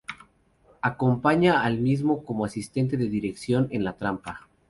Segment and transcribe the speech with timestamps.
[0.81, 4.47] Acompaña al mismo como asistente de dirección en "La trampa".